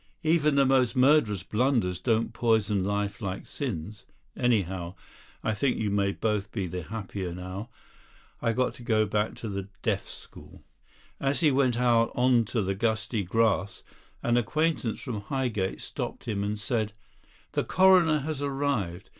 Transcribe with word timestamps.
Even 0.23 0.55
the 0.55 0.65
most 0.65 0.95
murderous 0.95 1.43
blunders 1.43 1.99
don't 1.99 2.33
poison 2.33 2.83
life 2.83 3.21
like 3.21 3.45
sins; 3.45 4.07
anyhow, 4.35 4.95
I 5.43 5.53
think 5.53 5.77
you 5.77 5.91
may 5.91 6.11
both 6.11 6.51
be 6.51 6.65
the 6.65 6.81
happier 6.81 7.31
now. 7.35 7.69
I've 8.41 8.55
got 8.55 8.73
to 8.73 8.81
go 8.81 9.05
back 9.05 9.35
to 9.35 9.47
the 9.47 9.69
Deaf 9.83 10.07
School." 10.09 10.63
As 11.19 11.41
he 11.41 11.51
went 11.51 11.77
out 11.79 12.11
on 12.15 12.45
to 12.45 12.63
the 12.63 12.73
gusty 12.73 13.21
grass 13.21 13.83
an 14.23 14.37
acquaintance 14.37 14.99
from 14.99 15.21
Highgate 15.21 15.81
stopped 15.83 16.23
him 16.27 16.43
and 16.43 16.59
said: 16.59 16.93
"The 17.51 17.63
Coroner 17.63 18.21
has 18.21 18.41
arrived. 18.41 19.09